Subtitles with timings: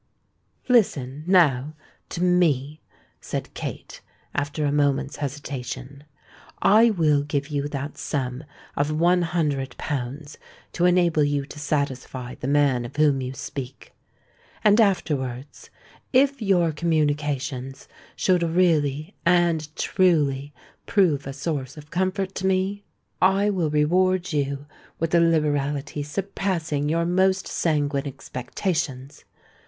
[0.67, 1.75] "Listen, now,
[2.09, 2.81] to me,"
[3.19, 4.01] said Kate,
[4.33, 6.05] after a moment's hesitation.
[6.59, 8.43] "I will give you that sum
[8.75, 10.39] of one hundred pounds
[10.71, 13.93] to enable you to satisfy the man of whom you speak;
[14.63, 20.51] and, afterwards—if your communications should really and truly
[20.87, 24.65] prove a source of comfort to me—I will reward you
[24.97, 29.25] with a liberality surpassing your most sanguine expectations.